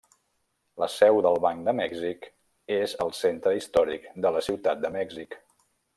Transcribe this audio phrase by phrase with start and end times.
[0.83, 2.25] La seu del Banc de Mèxic
[2.79, 5.39] és al centre històric de la ciutat de Mèxic.